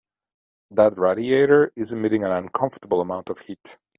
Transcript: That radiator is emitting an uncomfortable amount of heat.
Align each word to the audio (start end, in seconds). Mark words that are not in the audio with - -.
That 0.71 0.97
radiator 0.97 1.71
is 1.75 1.93
emitting 1.93 2.23
an 2.23 2.31
uncomfortable 2.31 3.01
amount 3.01 3.29
of 3.29 3.37
heat. 3.37 3.77